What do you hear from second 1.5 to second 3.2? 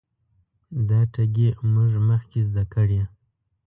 موږ مخکې زده کړې.